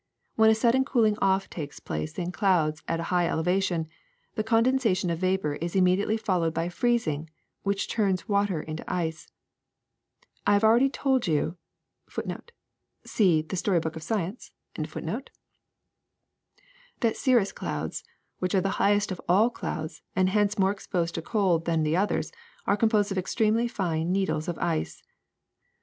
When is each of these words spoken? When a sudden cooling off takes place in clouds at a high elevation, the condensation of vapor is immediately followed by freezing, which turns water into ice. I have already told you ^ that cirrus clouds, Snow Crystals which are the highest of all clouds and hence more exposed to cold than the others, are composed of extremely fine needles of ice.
When 0.35 0.49
a 0.49 0.55
sudden 0.55 0.83
cooling 0.83 1.15
off 1.21 1.47
takes 1.47 1.79
place 1.79 2.17
in 2.17 2.31
clouds 2.31 2.81
at 2.87 2.99
a 2.99 3.03
high 3.13 3.27
elevation, 3.27 3.87
the 4.33 4.43
condensation 4.43 5.11
of 5.11 5.19
vapor 5.19 5.57
is 5.57 5.75
immediately 5.75 6.17
followed 6.17 6.55
by 6.55 6.69
freezing, 6.69 7.29
which 7.61 7.87
turns 7.87 8.27
water 8.27 8.63
into 8.63 8.83
ice. 8.91 9.27
I 10.47 10.53
have 10.53 10.63
already 10.63 10.89
told 10.89 11.27
you 11.27 11.55
^ 12.09 12.15
that 12.15 12.43
cirrus 13.53 13.71
clouds, 13.71 14.53
Snow 14.73 14.91
Crystals 17.03 18.03
which 18.39 18.55
are 18.55 18.61
the 18.61 18.77
highest 18.81 19.11
of 19.11 19.21
all 19.29 19.51
clouds 19.51 20.01
and 20.15 20.29
hence 20.29 20.57
more 20.57 20.71
exposed 20.71 21.13
to 21.13 21.21
cold 21.21 21.65
than 21.65 21.83
the 21.83 21.95
others, 21.95 22.31
are 22.65 22.75
composed 22.75 23.11
of 23.11 23.19
extremely 23.19 23.67
fine 23.67 24.11
needles 24.11 24.47
of 24.47 24.57
ice. 24.57 25.03